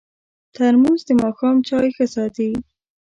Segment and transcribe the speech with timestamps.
[0.53, 2.51] ترموز د ماښام چای ښه ساتي.